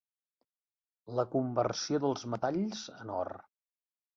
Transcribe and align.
La 1.19 1.25
conversió 1.35 2.01
dels 2.07 2.25
metalls 2.37 2.85
en 3.05 3.13
or. 3.19 3.35